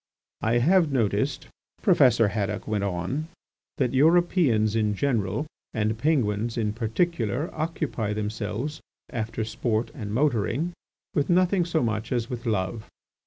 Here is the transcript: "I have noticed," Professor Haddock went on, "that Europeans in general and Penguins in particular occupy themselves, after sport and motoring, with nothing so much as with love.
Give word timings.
"I 0.41 0.57
have 0.57 0.91
noticed," 0.91 1.47
Professor 1.83 2.29
Haddock 2.29 2.67
went 2.67 2.83
on, 2.83 3.27
"that 3.77 3.93
Europeans 3.93 4.75
in 4.75 4.95
general 4.95 5.45
and 5.75 5.95
Penguins 5.95 6.57
in 6.57 6.73
particular 6.73 7.51
occupy 7.53 8.11
themselves, 8.13 8.81
after 9.11 9.45
sport 9.45 9.91
and 9.93 10.11
motoring, 10.11 10.73
with 11.13 11.29
nothing 11.29 11.65
so 11.65 11.83
much 11.83 12.11
as 12.11 12.31
with 12.31 12.47
love. 12.47 12.89